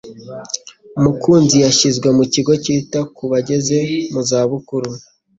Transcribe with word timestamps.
Mukunzi 1.01 1.55
yashyizwe 1.65 2.07
mu 2.17 2.23
kigo 2.33 2.51
cyita 2.63 2.99
ku 3.15 3.23
bageze 3.31 3.77
mu 4.13 4.21
za 4.29 4.39
bukuru. 4.49 4.89